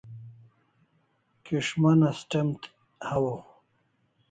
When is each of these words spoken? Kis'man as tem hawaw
Kis'man 1.45 1.99
as 2.09 2.19
tem 2.31 2.47
hawaw 3.07 3.39